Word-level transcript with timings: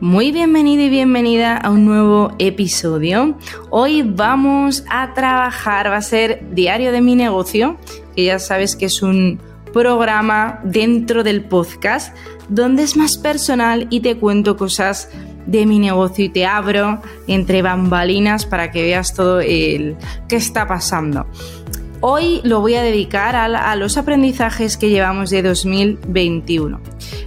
Muy 0.00 0.30
bienvenida 0.30 0.84
y 0.84 0.90
bienvenida 0.90 1.56
a 1.56 1.70
un 1.70 1.84
nuevo 1.84 2.30
episodio. 2.38 3.36
Hoy 3.70 4.02
vamos 4.02 4.84
a 4.88 5.12
trabajar, 5.12 5.90
va 5.90 5.96
a 5.96 6.02
ser 6.02 6.40
Diario 6.52 6.92
de 6.92 7.00
mi 7.00 7.16
negocio, 7.16 7.76
que 8.14 8.22
ya 8.22 8.38
sabes 8.38 8.76
que 8.76 8.86
es 8.86 9.02
un 9.02 9.40
programa 9.72 10.60
dentro 10.62 11.24
del 11.24 11.42
podcast 11.42 12.16
donde 12.48 12.84
es 12.84 12.96
más 12.96 13.18
personal 13.18 13.88
y 13.90 13.98
te 13.98 14.16
cuento 14.16 14.56
cosas 14.56 15.10
de 15.46 15.66
mi 15.66 15.80
negocio 15.80 16.26
y 16.26 16.28
te 16.28 16.46
abro 16.46 17.02
entre 17.26 17.62
bambalinas 17.62 18.46
para 18.46 18.70
que 18.70 18.82
veas 18.82 19.14
todo 19.14 19.40
el 19.40 19.96
que 20.28 20.36
está 20.36 20.68
pasando. 20.68 21.26
Hoy 22.00 22.40
lo 22.44 22.60
voy 22.60 22.76
a 22.76 22.82
dedicar 22.82 23.34
a, 23.34 23.74
los 23.74 23.96
aprendizajes 23.96 24.76
que 24.76 24.88
llevamos 24.88 25.30
de 25.30 25.42
2021. 25.42 26.80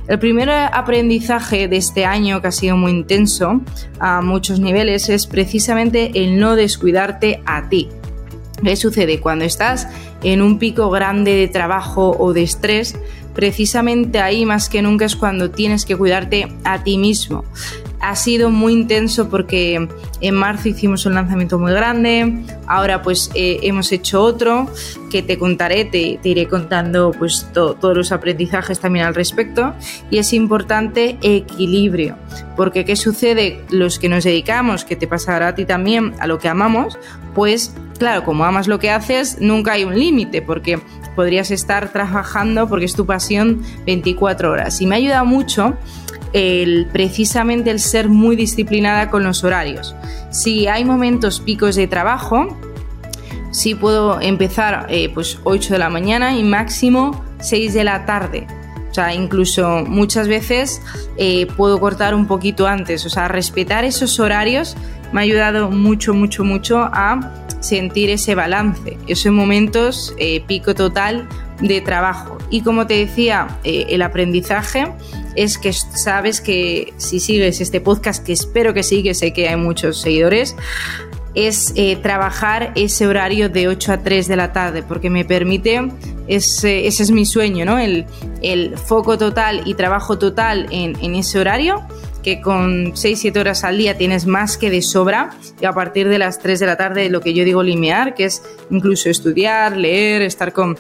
El 0.08 0.18
primer 0.18 0.50
aprendizaje 0.50 1.68
de 1.68 1.76
este 1.76 2.06
año, 2.06 2.42
que 2.42 2.48
ha 2.48 2.52
sido 2.54 2.78
muy 2.78 2.92
intenso 2.92 3.60
a 4.00 4.22
muchos 4.22 4.62
niveles, 4.62 5.10
es 5.10 5.28
precisamente 5.28 6.24
el 6.24 6.40
no 6.40 6.56
descuidarte 6.56 7.42
a 7.46 7.68
ti. 7.68 7.90
¿Qué 8.64 8.78
sucede? 8.78 9.20
Cuando 9.20 9.44
estás 9.44 9.90
en 10.24 10.42
un 10.42 10.58
pico 10.58 10.90
grande 10.90 11.36
de 11.36 11.50
trabajo 11.50 12.16
o 12.18 12.32
de 12.32 12.44
estrés, 12.44 12.96
precisamente 13.34 14.20
ahí 14.20 14.46
más 14.46 14.70
que 14.70 14.82
nunca 14.82 15.04
es 15.04 15.18
cuando 15.18 15.52
tienes 15.52 15.84
que 15.84 15.98
cuidarte 15.98 16.48
a 16.64 16.82
ti 16.82 16.98
mismo 16.98 17.44
ha 18.02 18.16
sido 18.16 18.50
muy 18.50 18.74
intenso 18.74 19.30
porque 19.30 19.88
en 20.22 20.36
marzo 20.36 20.70
hicimos 20.70 21.06
un 21.06 21.14
lanzamiento 21.14 21.60
muy 21.60 21.72
grande, 21.72 22.44
ahora 22.68 23.02
pues 23.02 23.32
eh, 23.36 23.60
hemos 23.64 23.92
hecho 23.92 24.22
otro 24.22 24.68
que 25.10 25.22
te 25.22 25.38
contaré, 25.38 25.86
te, 25.86 26.20
iré 26.24 26.48
contando 26.48 27.12
pues 27.12 27.48
todos 27.54 27.98
los 27.98 28.12
aprendizajes 28.12 28.80
también 28.80 29.06
al 29.06 29.16
respecto 29.16 29.74
y 30.10 30.18
es 30.18 30.34
importante 30.34 31.18
equilibrio, 31.22 32.18
porque 32.56 32.86
¿qué 32.86 32.96
sucede? 32.96 33.64
Los 33.70 34.00
que 34.00 34.10
nos 34.10 34.24
dedicamos, 34.24 34.86
que 34.86 34.96
te 34.96 35.08
pasará 35.08 35.50
a 35.50 35.56
ti 35.56 35.66
también, 35.66 36.14
a 36.20 36.28
lo 36.28 36.40
que 36.40 36.48
amamos, 36.48 36.98
pues 37.36 37.74
claro, 38.00 38.24
como 38.24 38.46
amas 38.46 38.68
lo 38.68 38.80
que 38.80 38.90
haces, 38.90 39.38
nunca 39.40 39.74
hay 39.74 39.84
un 39.84 39.98
límite, 39.98 40.42
porque 40.42 40.80
podrías 41.16 41.52
estar 41.52 41.90
trabajando 41.92 42.68
porque 42.68 42.86
es 42.86 42.96
tu 42.96 43.06
pasión 43.06 43.62
24 43.86 44.50
horas. 44.50 44.82
Y 44.82 44.88
me 44.88 44.96
ayuda 44.96 45.24
mucho 45.24 45.76
el, 46.34 46.88
precisamente 46.92 47.72
el 47.72 47.80
ser 47.80 48.10
muy 48.10 48.36
disciplinada 48.36 49.10
con 49.10 49.24
los 49.24 49.44
horarios. 49.44 49.96
Si 50.30 50.68
hay 50.68 50.86
momentos 50.86 51.40
picos 51.40 51.76
de 51.76 51.88
trabajo, 51.88 52.58
sí 53.52 53.76
puedo 53.76 54.20
empezar 54.22 54.88
eh, 54.90 55.10
pues 55.14 55.40
8 55.44 55.74
de 55.74 55.80
la 55.80 55.90
mañana 55.90 56.38
y 56.38 56.44
máximo 56.44 57.24
6 57.40 57.74
de 57.74 57.84
la 57.84 58.06
tarde. 58.06 58.48
O 58.90 58.94
sea, 58.94 59.14
incluso 59.14 59.86
muchas 59.88 60.28
veces 60.28 60.82
eh, 61.16 61.48
puedo 61.56 61.80
cortar 61.80 62.14
un 62.14 62.28
poquito 62.28 62.68
antes. 62.68 63.06
O 63.06 63.10
sea, 63.10 63.30
respetar 63.30 63.86
esos 63.86 64.20
horarios 64.20 64.76
me 65.14 65.22
ha 65.22 65.24
ayudado 65.24 65.72
mucho, 65.72 66.14
mucho, 66.14 66.44
mucho 66.44 66.80
a 66.80 67.34
sentir 67.62 68.10
ese 68.10 68.36
balance, 68.36 68.98
esos 69.08 69.32
momentos 69.32 70.14
eh, 70.18 70.44
pico 70.46 70.76
total 70.76 71.28
de 71.62 71.80
trabajo. 71.80 72.38
Y 72.52 72.62
como 72.62 72.86
te 72.86 72.96
decía, 72.96 73.60
el 73.64 74.02
aprendizaje 74.02 74.88
es 75.36 75.58
que 75.58 75.74
sabes 75.74 76.42
que 76.42 76.94
si 76.98 77.20
sigues 77.20 77.62
este 77.62 77.82
podcast, 77.82 78.24
que 78.24 78.34
espero 78.34 78.74
que 78.74 78.84
sí, 78.84 79.02
que 79.02 79.14
sé 79.14 79.34
que 79.34 79.48
hay 79.48 79.56
muchos 79.56 80.02
seguidores, 80.02 80.56
es 81.34 81.72
eh, 81.76 81.96
trabajar 81.96 82.74
ese 82.76 83.08
horario 83.08 83.50
de 83.50 83.70
8 83.70 83.94
a 83.94 83.98
3 84.04 84.28
de 84.28 84.36
la 84.36 84.52
tarde, 84.52 84.84
porque 84.84 85.10
me 85.10 85.24
permite, 85.24 85.82
ese, 86.28 86.88
ese 86.88 87.04
es 87.04 87.12
mi 87.12 87.26
sueño, 87.26 87.66
¿no? 87.66 87.80
El, 87.80 88.06
el, 88.42 88.78
foco 88.78 89.18
total 89.18 89.62
y 89.66 89.76
trabajo 89.76 90.18
total 90.18 90.68
en, 90.72 90.98
en 91.02 91.16
ese 91.16 91.40
horario 91.40 91.82
que 92.24 92.42
con 92.42 92.94
6-7 92.94 93.40
horas 93.40 93.64
al 93.64 93.78
día 93.78 93.98
tienes 93.98 94.26
más 94.26 94.58
que 94.58 94.70
de 94.70 94.82
sobra 94.82 95.32
y 95.60 95.66
a 95.66 95.74
partir 95.74 96.08
de 96.08 96.20
las 96.20 96.40
3 96.40 96.60
de 96.60 96.66
la 96.66 96.78
tarde 96.78 97.10
lo 97.10 97.22
que 97.22 97.34
yo 97.34 97.44
digo 97.44 97.64
linear, 97.64 98.14
que 98.14 98.26
es 98.26 98.44
incluso 98.70 99.10
estudiar, 99.10 99.76
leer, 99.76 100.22
estar 100.22 100.54
con, 100.54 100.78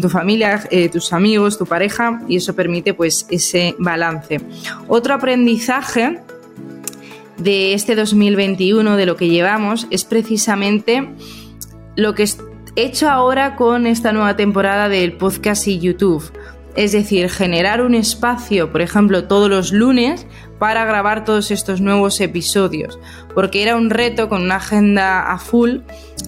tu 0.00 0.08
familia, 0.08 0.62
eh, 0.70 0.88
tus 0.88 1.12
amigos, 1.12 1.58
tu 1.58 1.66
pareja 1.66 2.22
y 2.28 2.36
eso 2.36 2.54
permite 2.54 2.94
pues 2.94 3.26
ese 3.30 3.74
balance. 3.78 4.40
Otro 4.88 5.14
aprendizaje 5.14 6.20
de 7.38 7.74
este 7.74 7.94
2021, 7.94 8.96
de 8.96 9.06
lo 9.06 9.16
que 9.16 9.28
llevamos, 9.28 9.86
es 9.90 10.04
precisamente 10.04 11.08
lo 11.96 12.14
que 12.14 12.24
he 12.76 12.82
hecho 12.84 13.08
ahora 13.08 13.56
con 13.56 13.86
esta 13.86 14.12
nueva 14.12 14.36
temporada 14.36 14.88
del 14.88 15.12
podcast 15.14 15.66
y 15.68 15.78
YouTube. 15.78 16.22
Es 16.74 16.92
decir, 16.92 17.28
generar 17.28 17.82
un 17.82 17.94
espacio, 17.94 18.72
por 18.72 18.80
ejemplo, 18.80 19.24
todos 19.24 19.50
los 19.50 19.72
lunes 19.72 20.26
para 20.62 20.84
grabar 20.84 21.24
todos 21.24 21.50
estos 21.50 21.80
nuevos 21.80 22.20
episodios, 22.20 22.96
porque 23.34 23.64
era 23.64 23.74
un 23.74 23.90
reto 23.90 24.28
con 24.28 24.42
una 24.42 24.54
agenda 24.58 25.32
a 25.32 25.38
full 25.38 25.78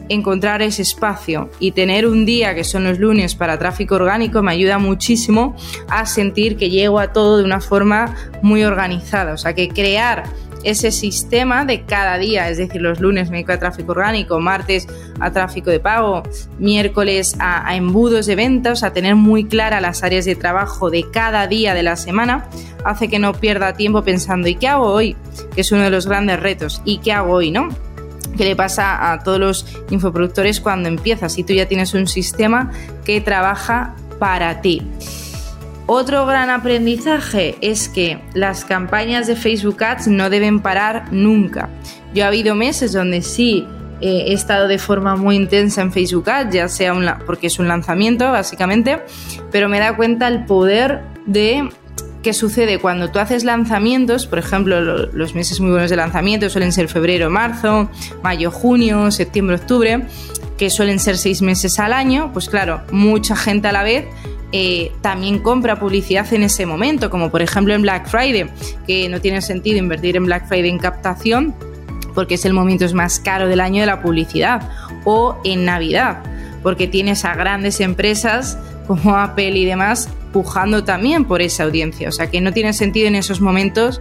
encontrar 0.09 0.61
ese 0.61 0.83
espacio. 0.83 1.51
Y 1.61 1.71
tener 1.71 2.05
un 2.05 2.27
día 2.27 2.53
que 2.53 2.65
son 2.65 2.83
los 2.83 2.99
lunes 2.99 3.37
para 3.37 3.61
tráfico 3.61 3.95
orgánico 3.95 4.43
me 4.43 4.51
ayuda 4.51 4.79
muchísimo 4.79 5.55
a 5.89 6.05
sentir 6.07 6.57
que 6.57 6.69
llego 6.69 6.99
a 6.99 7.13
todo 7.13 7.39
de 7.39 7.45
una 7.45 7.61
forma 7.61 8.13
muy 8.43 8.65
organizada, 8.65 9.35
o 9.35 9.39
sea 9.39 9.55
que 9.55 9.69
crear 9.69 10.25
ese 10.65 10.91
sistema 10.91 11.65
de 11.65 11.83
cada 11.83 12.19
día, 12.19 12.49
es 12.49 12.59
decir, 12.59 12.81
los 12.81 13.01
lunes 13.01 13.31
me 13.31 13.37
dedico 13.37 13.53
a 13.53 13.59
tráfico 13.59 13.93
orgánico, 13.93 14.41
martes 14.41 14.89
a 15.21 15.31
tráfico 15.31 15.71
de 15.71 15.81
pago, 15.81 16.23
miércoles 16.59 17.37
a, 17.39 17.77
embudos 17.77 18.27
de 18.27 18.35
ventas, 18.35 18.83
a 18.83 18.93
tener 18.93 19.15
muy 19.15 19.45
clara 19.45 19.81
las 19.81 20.03
áreas 20.03 20.25
de 20.25 20.35
trabajo 20.35 20.91
de 20.91 21.05
cada 21.11 21.47
día 21.47 21.75
de 21.75 21.83
la 21.83 21.97
semana, 21.97 22.49
hace 22.85 23.09
que 23.09 23.19
no 23.19 23.35
pierda 23.35 23.75
tiempo 23.75 24.03
pensando 24.03 24.49
¿y 24.49 24.57
qué 24.57 24.69
hago 24.69 24.87
hoy? 24.87 25.17
Que 25.55 25.61
es 25.61 25.73
uno 25.73 25.83
de 25.83 25.91
los 25.91 26.07
grandes 26.07 26.41
retos, 26.41 26.83
¿y 26.85 26.99
qué 26.99 27.13
hago 27.13 27.35
hoy? 27.35 27.51
¿No? 27.51 27.69
¿Qué 28.37 28.45
le 28.45 28.57
pasa 28.57 29.13
a 29.13 29.23
todos 29.23 29.39
los 29.39 29.67
infoproductores 29.91 30.61
cuando 30.61 30.89
empiezas 30.89 31.39
y 31.39 31.45
tú 31.45 31.53
ya 31.53 31.67
tienes 31.67 31.95
un 31.95 32.09
sistema 32.09 32.73
que 33.05 33.21
trabaja 33.21 33.95
para 34.19 34.61
ti? 34.61 34.83
Otro 35.87 36.25
gran 36.25 36.49
aprendizaje 36.49 37.57
es 37.61 37.91
que 37.91 38.19
las 38.33 38.65
campañas 38.65 39.27
de 39.27 39.37
Facebook 39.37 39.85
Ads 39.85 40.09
no 40.09 40.31
deben 40.31 40.61
parar 40.61 41.13
nunca. 41.13 41.69
Yo 42.15 42.25
ha 42.25 42.29
habido 42.29 42.55
meses 42.55 42.93
donde 42.93 43.21
sí 43.21 43.67
eh, 44.01 44.25
he 44.29 44.33
estado 44.33 44.67
de 44.67 44.79
forma 44.79 45.17
muy 45.17 45.37
intensa 45.37 45.83
en 45.83 45.93
Facebook 45.93 46.31
Ads, 46.31 46.55
ya 46.55 46.69
sea 46.69 46.95
porque 47.27 47.49
es 47.49 47.59
un 47.59 47.69
lanzamiento 47.69 48.33
básicamente, 48.33 49.03
pero 49.53 49.69
me 49.69 49.79
da 49.79 49.95
cuenta 49.95 50.27
el 50.29 50.47
poder 50.47 51.03
de 51.27 51.69
qué 52.23 52.33
sucede 52.33 52.79
cuando 52.79 53.11
tú 53.11 53.19
haces 53.19 53.45
lanzamientos, 53.45 54.27
por 54.27 54.39
ejemplo, 54.39 54.81
los 54.81 55.35
meses 55.35 55.61
muy 55.61 55.71
buenos 55.71 55.91
de 55.91 55.97
lanzamiento 55.97 56.49
suelen 56.49 56.73
ser 56.73 56.89
febrero, 56.89 57.29
marzo, 57.29 57.91
mayo, 58.23 58.51
junio, 58.51 59.11
septiembre, 59.11 59.57
octubre, 59.57 60.07
que 60.57 60.71
suelen 60.71 60.99
ser 60.99 61.19
seis 61.19 61.43
meses 61.43 61.79
al 61.79 61.93
año, 61.93 62.31
pues 62.33 62.49
claro, 62.49 62.81
mucha 62.91 63.37
gente 63.37 63.69
a 63.69 63.73
la 63.73 63.83
vez 63.83 64.07
eh, 64.57 64.93
también 65.01 65.41
compra 65.41 65.81
publicidad 65.81 66.33
en 66.33 66.45
ese 66.45 66.65
momento, 66.65 67.11
como 67.11 67.29
por 67.29 67.43
ejemplo 67.43 67.75
en 67.75 67.83
Black 67.83 68.07
Friday, 68.07 68.49
que 68.87 69.09
no 69.09 69.21
tiene 69.21 69.43
sentido 69.43 69.79
invertir 69.79 70.17
en 70.17 70.27
Black 70.27 70.47
Friday 70.47 70.71
en 70.71 70.79
captación 70.79 71.53
porque 72.15 72.35
es 72.35 72.45
el 72.45 72.53
momento 72.53 72.87
más 72.95 73.19
caro 73.19 73.49
del 73.49 73.61
año 73.61 73.81
de 73.81 73.87
la 73.87 74.01
publicidad, 74.01 74.71
o 75.05 75.37
en 75.43 75.65
Navidad, 75.65 76.23
porque 76.63 76.87
tienes 76.87 77.25
a 77.25 77.35
grandes 77.35 77.81
empresas 77.81 78.57
como 78.87 79.17
Apple 79.17 79.51
y 79.59 79.65
demás 79.65 80.09
pujando 80.35 80.83
también 80.83 81.27
por 81.27 81.43
esa 81.43 81.63
audiencia. 81.63 82.09
O 82.09 82.13
sea 82.13 82.29
que 82.29 82.41
no 82.41 82.53
tiene 82.53 82.73
sentido 82.73 83.07
en 83.07 83.15
esos 83.15 83.41
momentos 83.41 84.01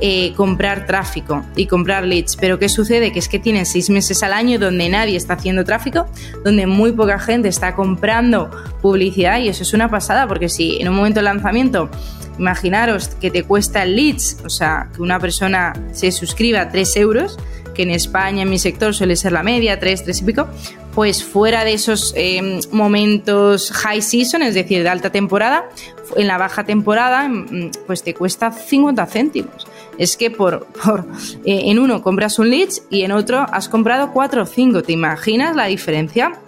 eh, 0.00 0.32
comprar 0.34 0.86
tráfico 0.86 1.44
y 1.56 1.66
comprar 1.66 2.04
leads. 2.04 2.36
Pero 2.36 2.58
¿qué 2.58 2.70
sucede? 2.70 3.12
Que 3.12 3.18
es 3.18 3.28
que 3.28 3.38
tienes 3.38 3.70
seis 3.70 3.90
meses 3.90 4.22
al 4.22 4.32
año 4.32 4.58
donde 4.58 4.88
nadie 4.88 5.14
está 5.14 5.34
haciendo 5.34 5.62
tráfico, 5.62 6.06
donde 6.42 6.66
muy 6.66 6.92
poca 6.92 7.18
gente 7.18 7.48
está 7.48 7.74
comprando 7.74 8.50
publicidad 8.80 9.40
y 9.40 9.48
eso 9.48 9.62
es 9.62 9.74
una 9.74 9.90
pasada 9.90 10.26
porque 10.26 10.48
si 10.48 10.80
en 10.80 10.88
un 10.88 10.96
momento 10.96 11.20
de 11.20 11.24
lanzamiento 11.24 11.90
imaginaros 12.38 13.08
que 13.08 13.30
te 13.30 13.42
cuesta 13.42 13.82
el 13.82 13.94
leads, 13.94 14.38
o 14.42 14.48
sea, 14.48 14.88
que 14.94 15.02
una 15.02 15.20
persona 15.20 15.74
se 15.92 16.10
suscriba 16.12 16.62
a 16.62 16.70
3 16.70 16.96
euros, 16.96 17.38
que 17.74 17.82
en 17.82 17.90
España, 17.90 18.42
en 18.42 18.50
mi 18.50 18.58
sector, 18.58 18.94
suele 18.94 19.16
ser 19.16 19.32
la 19.32 19.42
media, 19.42 19.78
3, 19.78 20.04
3 20.04 20.20
y 20.20 20.24
pico, 20.24 20.48
pues 20.94 21.24
fuera 21.24 21.64
de 21.64 21.74
esos 21.74 22.14
em, 22.16 22.60
momentos 22.70 23.70
high 23.72 24.00
season, 24.00 24.42
es 24.42 24.54
decir, 24.54 24.82
de 24.82 24.88
alta 24.88 25.10
temporada, 25.10 25.68
en 26.16 26.26
la 26.26 26.38
baja 26.38 26.64
temporada, 26.64 27.28
mm, 27.28 27.70
pues 27.86 28.02
te 28.02 28.14
cuesta 28.14 28.52
50 28.52 29.04
céntimos. 29.06 29.66
Es 29.98 30.16
que 30.16 30.30
por, 30.30 30.66
por 30.66 31.06
eh, 31.44 31.62
en 31.66 31.78
uno 31.78 32.02
compras 32.02 32.38
un 32.38 32.50
lead 32.50 32.70
y 32.90 33.02
en 33.02 33.12
otro 33.12 33.46
has 33.52 33.68
comprado 33.68 34.12
4 34.12 34.42
o 34.42 34.46
5. 34.46 34.82
¿Te 34.82 34.92
imaginas 34.92 35.56
la 35.56 35.66
diferencia? 35.66 36.38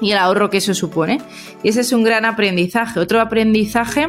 y 0.00 0.10
el 0.10 0.18
ahorro 0.18 0.50
que 0.50 0.56
eso 0.56 0.74
supone. 0.74 1.20
Y 1.62 1.68
ese 1.68 1.82
es 1.82 1.92
un 1.92 2.02
gran 2.02 2.24
aprendizaje. 2.24 2.98
Otro 2.98 3.20
aprendizaje 3.20 4.08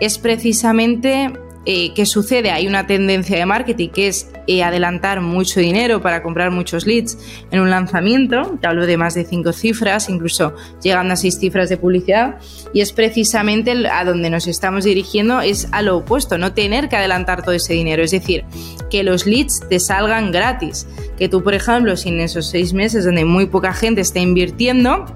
es 0.00 0.18
precisamente 0.18 1.30
eh, 1.66 1.92
¿qué 1.94 2.06
sucede? 2.06 2.50
Hay 2.50 2.66
una 2.66 2.86
tendencia 2.86 3.36
de 3.36 3.44
marketing 3.44 3.90
que 3.90 4.08
es 4.08 4.29
eh, 4.46 4.62
adelantar 4.62 5.20
mucho 5.20 5.60
dinero 5.60 6.00
para 6.00 6.22
comprar 6.22 6.50
muchos 6.50 6.86
leads 6.86 7.18
en 7.50 7.60
un 7.60 7.70
lanzamiento. 7.70 8.58
Te 8.60 8.66
hablo 8.66 8.86
de 8.86 8.96
más 8.96 9.14
de 9.14 9.24
cinco 9.24 9.52
cifras, 9.52 10.08
incluso 10.08 10.54
llegando 10.82 11.14
a 11.14 11.16
seis 11.16 11.38
cifras 11.38 11.68
de 11.68 11.76
publicidad. 11.76 12.36
Y 12.72 12.80
es 12.80 12.92
precisamente 12.92 13.72
a 13.90 14.04
donde 14.04 14.30
nos 14.30 14.46
estamos 14.46 14.84
dirigiendo, 14.84 15.40
es 15.40 15.68
a 15.72 15.82
lo 15.82 15.98
opuesto, 15.98 16.38
no 16.38 16.52
tener 16.52 16.88
que 16.88 16.96
adelantar 16.96 17.42
todo 17.42 17.54
ese 17.54 17.74
dinero. 17.74 18.02
Es 18.02 18.10
decir, 18.10 18.44
que 18.90 19.02
los 19.02 19.26
leads 19.26 19.60
te 19.68 19.80
salgan 19.80 20.32
gratis. 20.32 20.86
Que 21.18 21.28
tú, 21.28 21.42
por 21.42 21.54
ejemplo, 21.54 21.96
si 21.96 22.08
en 22.08 22.20
esos 22.20 22.48
seis 22.48 22.72
meses 22.72 23.04
donde 23.04 23.24
muy 23.24 23.46
poca 23.46 23.72
gente 23.72 24.00
está 24.00 24.20
invirtiendo, 24.20 25.06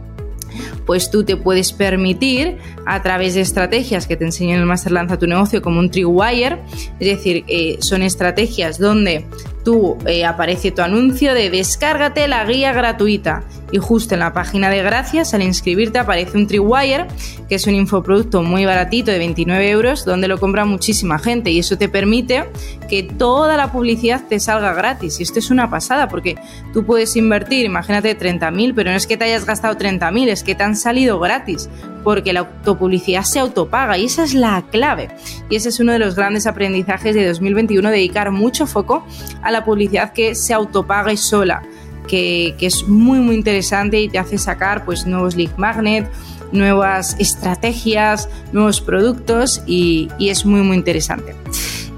pues 0.87 1.11
tú 1.11 1.25
te 1.25 1.37
puedes 1.37 1.73
permitir 1.73 2.59
a 2.87 3.03
través 3.03 3.35
de 3.35 3.41
estrategias 3.41 4.07
que 4.07 4.17
te 4.17 4.25
enseño 4.25 4.55
en 4.55 4.61
el 4.61 4.67
Master 4.67 4.93
Lanza 4.93 5.19
tu 5.19 5.27
negocio 5.27 5.63
como 5.63 5.81
un 5.81 5.91
Trigwire, 5.91 6.61
es 7.01 7.17
decir, 7.17 7.45
eh, 7.49 7.77
son 7.81 8.03
estrategias 8.03 8.79
donde 8.79 9.27
tú 9.65 9.97
eh, 10.07 10.25
aparece 10.25 10.71
tu 10.71 10.83
anuncio 10.83 11.35
de 11.35 11.51
descárgate 11.51 12.29
la 12.29 12.45
guía 12.45 12.73
gratuita. 12.73 13.43
Y 13.73 13.79
justo 13.79 14.15
en 14.15 14.21
la 14.21 14.33
página 14.33 14.71
de 14.71 14.83
gracias 14.83 15.35
al 15.35 15.43
inscribirte 15.43 15.99
aparece 15.99 16.37
un 16.37 16.47
Tripwire 16.47 17.07
que 17.49 17.57
es 17.57 17.67
un 17.67 17.75
infoproducto 17.75 18.43
muy 18.43 18.65
baratito 18.65 19.11
de 19.11 19.19
29 19.19 19.69
euros 19.69 20.05
donde 20.05 20.29
lo 20.29 20.39
compra 20.39 20.65
muchísima 20.65 21.19
gente. 21.19 21.51
Y 21.51 21.59
eso 21.59 21.77
te 21.77 21.89
permite 21.89 22.45
que 22.89 23.03
toda 23.03 23.57
la 23.57 23.73
publicidad 23.73 24.23
te 24.29 24.39
salga 24.39 24.75
gratis. 24.75 25.19
Y 25.19 25.25
esto 25.25 25.41
es 25.41 25.51
una 25.51 25.71
pasada 25.71 26.07
porque 26.07 26.37
tú 26.73 26.85
puedes 26.85 27.17
invertir, 27.17 27.67
imagínate 27.67 28.17
30.000 28.17 28.75
pero 28.77 28.91
no 28.91 28.97
es 28.97 29.07
que 29.09 29.17
te 29.17 29.25
hayas 29.25 29.45
gastado 29.45 29.77
30.000 29.77 30.29
es 30.29 30.45
que 30.45 30.55
te 30.55 30.63
han 30.63 30.74
salido 30.77 31.19
gratis 31.21 31.69
porque 32.05 32.33
la 32.33 32.41
autopublicidad 32.41 33.23
se 33.23 33.41
autopaga 33.41 33.97
y 33.99 34.05
esa 34.05 34.25
es 34.25 34.35
la 34.35 34.63
clave. 34.71 35.09
Y 35.49 35.57
ese 35.57 35.71
es 35.71 35.81
uno 35.81 35.93
de 35.93 35.99
los 35.99 36.15
grandes 36.15 36.47
aprendizajes 36.47 37.15
de 37.15 37.27
2021, 37.27 37.91
dedicar 37.91 38.31
mucho 38.31 38.67
foco 38.67 39.07
a 39.43 39.51
la 39.51 39.65
publicidad 39.65 40.13
que 40.13 40.35
se 40.35 40.53
autopaga 40.53 41.13
y 41.13 41.17
sola, 41.17 41.63
que, 42.07 42.55
es 42.61 42.87
muy 42.87 43.19
muy 43.19 43.35
interesante 43.35 44.01
y 44.01 44.09
te 44.09 44.19
hace 44.19 44.39
sacar 44.39 44.85
pues 44.85 45.07
nuevos 45.07 45.35
lead 45.35 45.57
magnet, 45.57 46.09
nuevas 46.53 47.17
estrategias, 47.19 48.29
nuevos 48.53 48.81
productos 48.81 49.63
y, 49.67 50.09
y 50.19 50.29
es 50.29 50.45
muy 50.45 50.61
muy 50.61 50.77
interesante. 50.77 51.35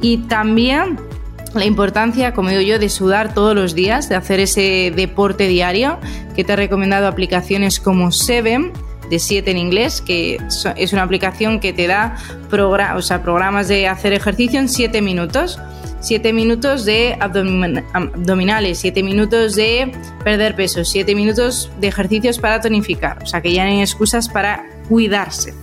Y 0.00 0.18
también 0.18 0.98
la 1.56 1.66
importancia, 1.66 2.32
como 2.32 2.50
digo 2.50 2.62
yo, 2.62 2.78
de 2.78 2.88
sudar 2.88 3.34
todos 3.34 3.54
los 3.54 3.74
días, 3.74 4.08
de 4.08 4.16
hacer 4.16 4.40
ese 4.40 4.92
deporte 4.94 5.48
diario, 5.48 5.98
que 6.34 6.44
te 6.44 6.52
he 6.52 6.56
recomendado 6.56 7.06
aplicaciones 7.06 7.80
como 7.80 8.12
Seven, 8.12 8.72
de 9.10 9.18
7 9.18 9.50
en 9.50 9.58
inglés, 9.58 10.00
que 10.00 10.38
es 10.76 10.92
una 10.92 11.02
aplicación 11.02 11.60
que 11.60 11.72
te 11.72 11.86
da 11.86 12.16
o 12.96 13.02
sea, 13.02 13.22
programas 13.22 13.68
de 13.68 13.88
hacer 13.88 14.12
ejercicio 14.12 14.58
en 14.58 14.68
7 14.68 15.02
minutos. 15.02 15.58
7 16.00 16.32
minutos 16.32 16.84
de 16.84 17.16
abdominales, 17.20 18.78
7 18.78 19.02
minutos 19.02 19.56
de 19.56 19.92
perder 20.22 20.54
peso, 20.54 20.84
7 20.84 21.14
minutos 21.14 21.70
de 21.80 21.88
ejercicios 21.88 22.38
para 22.38 22.60
tonificar. 22.60 23.22
O 23.22 23.26
sea 23.26 23.40
que 23.40 23.52
ya 23.52 23.64
no 23.64 23.70
hay 23.70 23.80
excusas 23.80 24.28
para 24.28 24.66
cuidarse. 24.88 25.54